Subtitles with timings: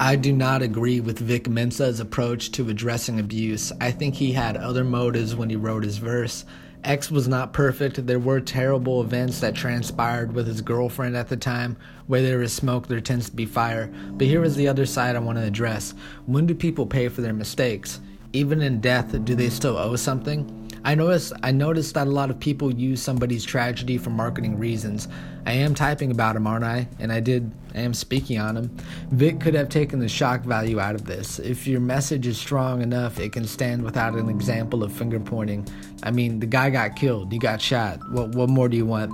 [0.00, 3.72] I do not agree with Vic Mensa's approach to addressing abuse.
[3.80, 6.44] I think he had other motives when he wrote his verse.
[6.84, 8.06] X was not perfect.
[8.06, 11.76] There were terrible events that transpired with his girlfriend at the time.
[12.06, 13.92] Where there is smoke, there tends to be fire.
[14.12, 15.94] But here is the other side I want to address.
[16.26, 17.98] When do people pay for their mistakes?
[18.32, 20.67] Even in death, do they still owe something?
[20.84, 25.08] I noticed I noticed that a lot of people use somebody's tragedy for marketing reasons.
[25.46, 26.88] I am typing about him, aren't I?
[26.98, 28.76] And I did I am speaking on him.
[29.10, 31.38] Vic could have taken the shock value out of this.
[31.38, 35.66] If your message is strong enough, it can stand without an example of finger pointing.
[36.02, 37.98] I mean, the guy got killed, he got shot.
[38.10, 39.12] What what more do you want?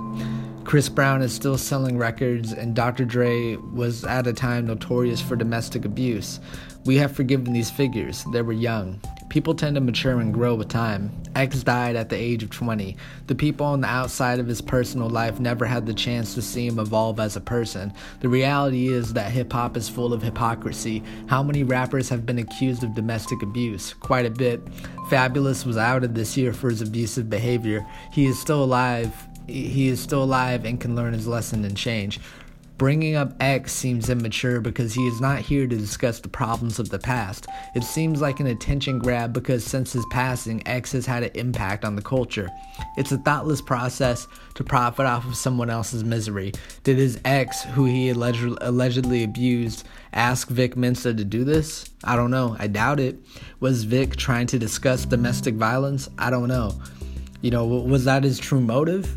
[0.65, 3.05] Chris Brown is still selling records, and Dr.
[3.05, 6.39] Dre was at a time notorious for domestic abuse.
[6.85, 8.25] We have forgiven these figures.
[8.33, 8.99] They were young.
[9.35, 11.11] People tend to mature and grow with time.
[11.35, 12.95] X died at the age of 20.
[13.27, 16.65] The people on the outside of his personal life never had the chance to see
[16.65, 17.91] him evolve as a person.
[18.21, 21.03] The reality is that hip hop is full of hypocrisy.
[21.27, 23.93] How many rappers have been accused of domestic abuse?
[23.93, 24.63] Quite a bit.
[25.09, 27.85] Fabolous was outed this year for his abusive behavior.
[28.13, 29.13] He is still alive.
[29.47, 32.21] He is still alive and can learn his lesson and change.
[32.77, 36.89] Bringing up X seems immature because he is not here to discuss the problems of
[36.89, 37.47] the past.
[37.73, 41.85] It seems like an attention grab because since his passing, X has had an impact
[41.85, 42.49] on the culture.
[42.97, 46.51] It's a thoughtless process to profit off of someone else's misery.
[46.83, 51.89] Did his ex, who he alleged- allegedly abused, ask Vic Mensa to do this?
[52.03, 52.57] I don't know.
[52.59, 53.17] I doubt it.
[53.61, 56.09] Was Vic trying to discuss domestic violence?
[56.17, 56.77] I don't know.
[57.41, 59.15] You know, was that his true motive?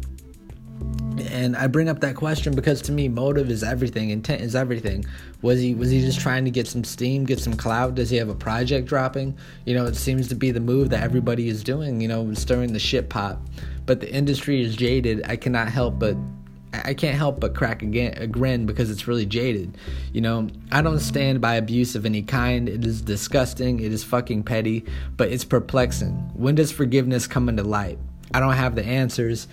[1.39, 4.11] And I bring up that question because to me, motive is everything.
[4.11, 5.05] Intent is everything.
[5.41, 7.95] Was he was he just trying to get some steam, get some clout?
[7.95, 9.39] Does he have a project dropping?
[9.65, 12.01] You know, it seems to be the move that everybody is doing.
[12.01, 13.39] You know, stirring the shit pot.
[13.87, 15.23] But the industry is jaded.
[15.29, 16.17] I cannot help but
[16.73, 19.79] I can't help but crack a, a grin because it's really jaded.
[20.13, 22.69] You know, I don't stand by abuse of any kind.
[22.69, 23.79] It is disgusting.
[23.79, 24.85] It is fucking petty,
[25.17, 26.15] but it's perplexing.
[26.35, 27.99] When does forgiveness come into light?
[28.35, 29.47] I don't have the answers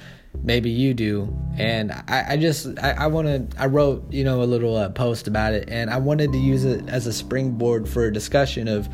[0.44, 1.36] maybe you do.
[1.58, 4.90] And i, I just i, I want to i wrote you know a little uh,
[4.90, 8.68] post about it and i wanted to use it as a springboard for a discussion
[8.68, 8.90] of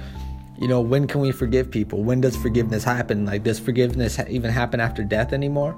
[0.62, 2.04] you know when can we forgive people?
[2.04, 3.26] When does forgiveness happen?
[3.26, 5.76] Like does forgiveness even happen after death anymore?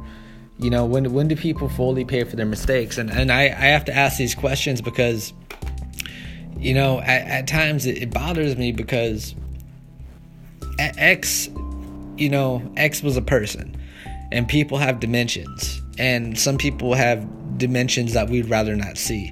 [0.59, 2.97] You know when when do people fully pay for their mistakes?
[2.97, 5.31] And and i i have to ask these questions because
[6.57, 9.35] you know at, at times it, it bothers me because
[10.77, 11.49] x
[12.17, 13.77] you know x was a person
[14.33, 19.31] and people have dimensions and some people have dimensions that we'd rather not see.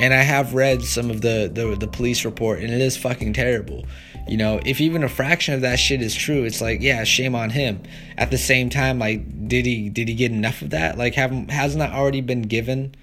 [0.00, 3.34] And i have read some of the, the the police report and it is fucking
[3.34, 3.86] terrible.
[4.28, 7.34] You know if even a fraction of that shit is true it's like yeah shame
[7.36, 7.82] on him.
[8.18, 10.98] At the same time like did he did he get enough of that?
[10.98, 12.94] Like haven't hasn't that already been given?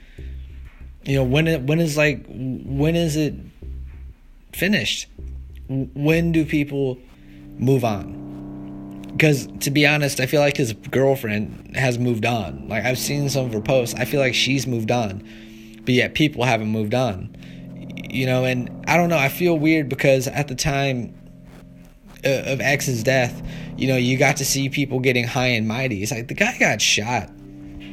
[1.06, 3.34] You know when it when is like when is it
[4.52, 5.08] finished?
[5.68, 6.98] When do people
[7.58, 8.29] move on
[9.12, 12.68] because to be honest, I feel like his girlfriend has moved on.
[12.68, 13.96] Like I've seen some of her posts.
[14.00, 15.24] I feel like she's moved on,
[15.86, 17.36] but yet people haven't moved on.
[18.10, 19.18] You know, and I don't know.
[19.18, 21.14] I feel weird because at the time
[22.26, 23.42] uh, of X's death,
[23.78, 26.02] you know, you got to see people getting high and mighty.
[26.02, 27.30] It's like the guy got shot.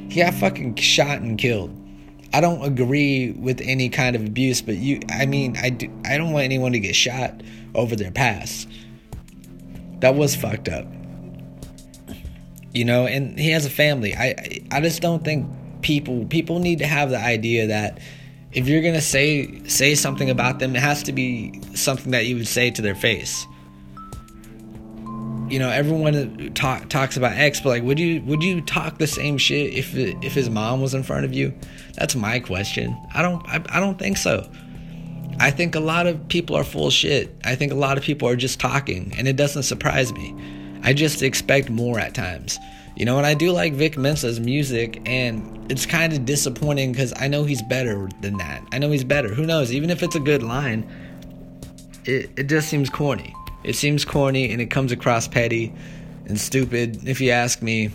[0.08, 1.74] He got fucking shot and killed.
[2.32, 6.18] I don't agree with any kind of abuse, but you, I mean, I do, I
[6.18, 7.42] don't want anyone to get shot
[7.74, 8.68] over their past.
[10.00, 10.86] That was fucked up
[12.76, 14.14] you know and he has a family.
[14.14, 15.48] I i just don't think
[15.80, 17.98] people people need to have the idea that
[18.52, 22.36] if you're gonna say say something about them it has to be something that you
[22.36, 23.46] would say to their face.
[25.48, 29.06] You know everyone talk, talks about x but like would you would you talk the
[29.06, 31.54] same shit if if his mom was in front of you?
[31.94, 32.94] That's my question.
[33.14, 34.50] I don't I, I don't think so.
[35.38, 37.34] I think a lot of people are full shit.
[37.44, 40.34] I think a lot of people are just talking and it doesn't surprise me
[40.82, 42.58] I just expect more at times.
[42.96, 47.12] You know, and I do like Vic Mensa's music, and it's kind of disappointing because
[47.16, 48.66] I know he's better than that.
[48.72, 49.28] I know he's better.
[49.28, 49.72] Who knows?
[49.72, 50.88] Even if it's a good line,
[52.06, 53.34] it, it just seems corny.
[53.64, 55.74] It seems corny and it comes across petty
[56.26, 57.90] and stupid, if you ask me.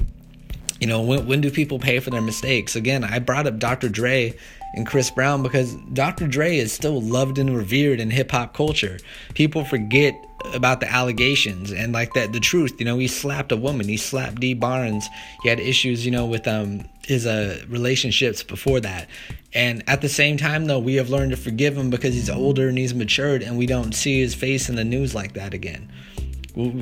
[0.79, 2.75] You know, when, when do people pay for their mistakes?
[2.75, 3.87] Again, I brought up Dr.
[3.87, 4.33] Dre
[4.73, 6.27] and Chris Brown because Dr.
[6.27, 8.99] Dre is still loved and revered in hip hop culture.
[9.33, 10.13] People forget
[10.53, 13.97] about the allegations and like that the truth you know he slapped a woman he
[13.97, 15.07] slapped Dee Barnes.
[15.43, 19.07] He had issues you know with um his uh relationships before that.
[19.53, 22.69] And at the same time though we have learned to forgive him because he's older
[22.69, 25.91] and he's matured and we don't see his face in the news like that again.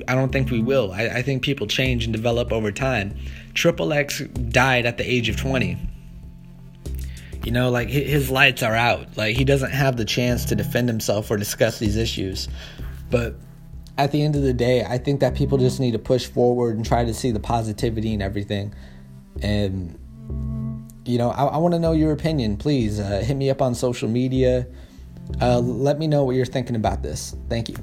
[0.08, 0.92] I don't think we will.
[0.92, 3.16] I, I think people change and develop over time.
[3.54, 5.78] Triple X died at the age of 20
[7.44, 9.16] You know, like his lights are out.
[9.16, 12.50] Like he doesn't have the chance to defend himself or discuss these issues.
[13.12, 13.36] But
[14.00, 16.78] at the end of the day, I think that people just need to push forward
[16.78, 18.74] and try to see the positivity and everything.
[19.42, 20.00] And
[21.06, 22.56] you know, I, I want to know your opinion.
[22.56, 24.68] Please uh, hit me up on social media.
[25.42, 27.36] Uh, let me know what you're thinking about this.
[27.50, 27.76] Thank you.